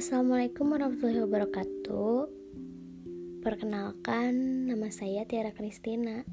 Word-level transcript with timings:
Assalamualaikum 0.00 0.72
warahmatullahi 0.72 1.28
wabarakatuh. 1.28 2.24
Perkenalkan, 3.44 4.32
nama 4.72 4.88
saya 4.88 5.28
Tiara 5.28 5.52
Kristina. 5.52 6.24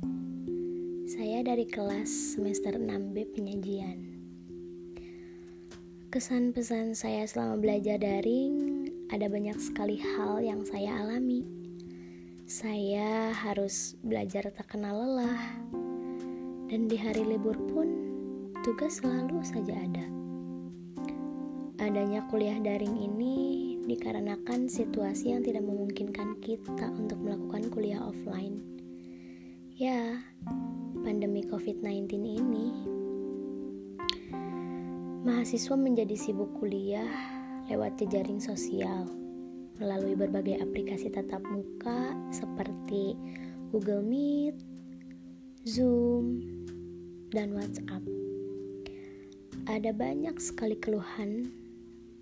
Saya 1.04 1.44
dari 1.44 1.68
kelas 1.68 2.08
semester 2.40 2.80
6B 2.80 3.36
penyajian. 3.36 4.23
Kesan 6.08 6.55
pesan 6.55 6.95
saya 6.95 7.27
selama 7.27 7.59
belajar 7.59 8.00
daring 8.00 8.88
Ada 9.12 9.27
banyak 9.27 9.59
sekali 9.59 9.99
hal 9.99 10.40
yang 10.40 10.63
saya 10.63 11.04
alami. 11.04 11.44
Saya 12.48 13.36
harus 13.36 13.99
belajar 13.99 14.48
tak 14.48 14.80
kenal 14.80 14.95
lelah. 14.95 15.44
Dan 16.72 16.88
di 16.88 16.95
hari 16.95 17.36
libur 17.36 17.59
pun 17.68 17.91
tugas 18.63 19.04
selalu 19.04 19.44
saja 19.44 19.76
ada 19.76 20.27
Adanya 21.77 22.26
kuliah 22.26 22.58
daring 22.58 22.98
ini 22.98 23.77
dikarenakan 23.86 24.66
situasi 24.66 25.30
yang 25.30 25.45
tidak 25.45 25.62
memungkinkan 25.62 26.41
kita 26.41 26.90
untuk 26.90 27.22
melakukan 27.22 27.70
kuliah 27.70 28.02
offline. 28.02 28.66
Ya, 29.77 30.26
pandemi 31.05 31.45
COVID-19 31.45 32.09
ini. 32.17 32.67
Mahasiswa 35.22 35.77
menjadi 35.77 36.17
sibuk 36.17 36.50
kuliah 36.58 37.13
lewat 37.70 38.02
jejaring 38.02 38.41
sosial 38.41 39.05
melalui 39.78 40.17
berbagai 40.17 40.58
aplikasi 40.58 41.14
tatap 41.14 41.45
muka 41.45 42.17
seperti 42.34 43.14
Google 43.70 44.02
Meet, 44.02 44.58
Zoom, 45.62 46.41
dan 47.30 47.53
WhatsApp. 47.53 48.02
Ada 49.70 49.94
banyak 49.94 50.42
sekali 50.42 50.73
keluhan 50.81 51.67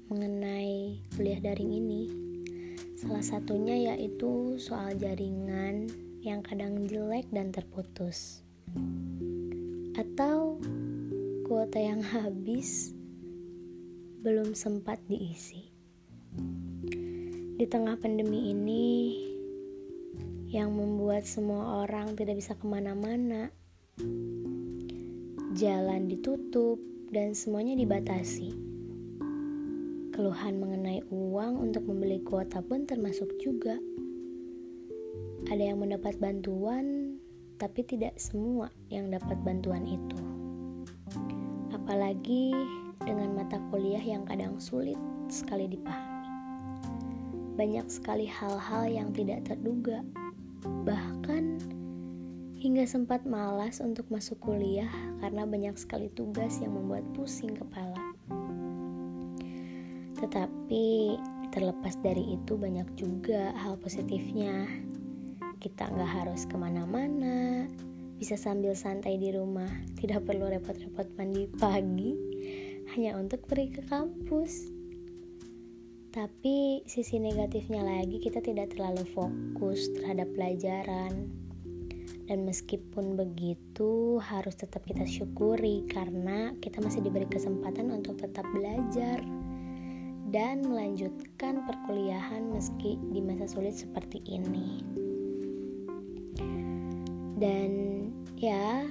mengenai 0.06 1.02
kuliah 1.18 1.42
daring 1.42 1.74
ini. 1.74 2.04
Salah 2.94 3.26
satunya 3.26 3.94
yaitu 3.94 4.54
soal 4.62 4.94
jaringan 5.02 5.90
yang 6.22 6.46
kadang 6.46 6.86
jelek 6.86 7.26
dan 7.34 7.50
terputus. 7.50 8.46
Atau 9.98 10.62
kuota 11.50 11.82
yang 11.82 12.06
habis 12.06 12.94
belum 14.22 14.54
sempat 14.54 15.02
diisi. 15.10 15.74
Di 17.56 17.66
tengah 17.66 17.98
pandemi 17.98 18.54
ini 18.54 19.18
yang 20.54 20.70
membuat 20.70 21.26
semua 21.26 21.82
orang 21.82 22.14
tidak 22.14 22.38
bisa 22.38 22.54
ke 22.54 22.66
mana-mana, 22.70 23.50
jalan 25.58 26.06
ditutup 26.06 26.78
dan 27.10 27.34
semuanya 27.34 27.74
dibatasi 27.74 28.75
Keluhan 30.16 30.64
mengenai 30.64 31.04
uang 31.12 31.60
untuk 31.60 31.92
membeli 31.92 32.24
kuota 32.24 32.64
pun 32.64 32.88
termasuk 32.88 33.36
juga. 33.36 33.76
Ada 35.52 35.76
yang 35.76 35.84
mendapat 35.84 36.16
bantuan, 36.24 37.20
tapi 37.60 37.84
tidak 37.84 38.16
semua 38.16 38.72
yang 38.88 39.12
dapat 39.12 39.36
bantuan 39.44 39.84
itu. 39.84 40.16
Apalagi 41.76 42.56
dengan 43.04 43.36
mata 43.36 43.60
kuliah 43.68 44.00
yang 44.00 44.24
kadang 44.24 44.56
sulit 44.56 44.96
sekali 45.28 45.68
dipahami. 45.68 46.32
Banyak 47.60 47.92
sekali 47.92 48.24
hal-hal 48.24 48.88
yang 48.88 49.12
tidak 49.12 49.44
terduga, 49.44 50.00
bahkan 50.88 51.60
hingga 52.56 52.88
sempat 52.88 53.28
malas 53.28 53.84
untuk 53.84 54.08
masuk 54.08 54.40
kuliah 54.40 54.88
karena 55.20 55.44
banyak 55.44 55.76
sekali 55.76 56.08
tugas 56.08 56.64
yang 56.64 56.72
membuat 56.72 57.04
pusing 57.12 57.52
kepala. 57.52 58.05
Tetapi 60.26 61.14
terlepas 61.54 62.02
dari 62.02 62.34
itu 62.34 62.58
banyak 62.58 62.98
juga 62.98 63.54
hal 63.62 63.78
positifnya. 63.78 64.66
Kita 65.62 65.86
nggak 65.86 66.12
harus 66.18 66.50
ke 66.50 66.58
mana-mana, 66.58 67.70
bisa 68.18 68.34
sambil 68.34 68.74
santai 68.74 69.22
di 69.22 69.30
rumah, 69.30 69.70
tidak 70.02 70.26
perlu 70.26 70.50
repot-repot 70.50 71.14
mandi 71.14 71.46
pagi, 71.62 72.18
hanya 72.98 73.22
untuk 73.22 73.46
pergi 73.46 73.70
ke 73.78 73.82
kampus. 73.86 74.74
Tapi 76.10 76.82
sisi 76.90 77.22
negatifnya 77.22 77.86
lagi 77.86 78.18
kita 78.18 78.42
tidak 78.42 78.74
terlalu 78.74 79.06
fokus 79.14 79.94
terhadap 79.94 80.26
pelajaran. 80.34 81.30
Dan 82.26 82.42
meskipun 82.42 83.14
begitu 83.14 84.18
harus 84.18 84.58
tetap 84.58 84.82
kita 84.90 85.06
syukuri 85.06 85.86
karena 85.86 86.58
kita 86.58 86.82
masih 86.82 87.06
diberi 87.06 87.30
kesempatan 87.30 87.94
untuk 87.94 88.18
tetap 88.18 88.50
belajar 88.50 89.22
dan 90.36 90.68
melanjutkan 90.68 91.64
perkuliahan 91.64 92.52
meski 92.52 93.00
di 93.16 93.24
masa 93.24 93.48
sulit 93.48 93.72
seperti 93.72 94.20
ini. 94.28 94.84
Dan 97.40 97.72
ya, 98.36 98.84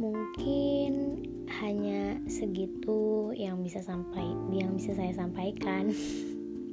mungkin 0.00 1.20
hanya 1.60 2.16
segitu 2.24 3.36
yang 3.36 3.60
bisa 3.60 3.84
sampai 3.84 4.24
yang 4.48 4.80
bisa 4.80 4.96
saya 4.96 5.12
sampaikan. 5.12 5.92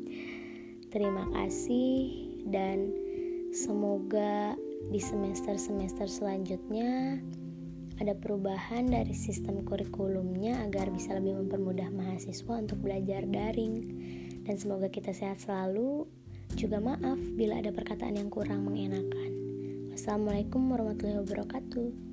Terima 0.95 1.27
kasih 1.35 2.23
dan 2.47 2.87
semoga 3.51 4.55
di 4.95 5.03
semester-semester 5.03 6.07
selanjutnya 6.07 7.19
ada 8.03 8.19
perubahan 8.19 8.91
dari 8.91 9.15
sistem 9.15 9.63
kurikulumnya 9.63 10.59
agar 10.67 10.91
bisa 10.91 11.15
lebih 11.15 11.39
mempermudah 11.39 11.87
mahasiswa 11.87 12.53
untuk 12.59 12.83
belajar 12.83 13.23
daring. 13.23 13.79
Dan 14.43 14.59
semoga 14.59 14.91
kita 14.91 15.15
sehat 15.15 15.39
selalu. 15.39 16.03
Juga 16.53 16.83
maaf 16.83 17.17
bila 17.33 17.63
ada 17.63 17.71
perkataan 17.71 18.19
yang 18.19 18.27
kurang 18.27 18.67
mengenakan. 18.67 19.31
Wassalamualaikum 19.95 20.67
warahmatullahi 20.67 21.23
wabarakatuh. 21.23 22.12